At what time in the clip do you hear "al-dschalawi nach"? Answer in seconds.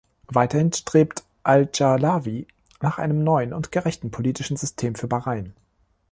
1.43-2.97